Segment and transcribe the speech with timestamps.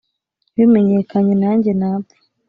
[0.55, 2.15] bimenyekanye na njye napfa.»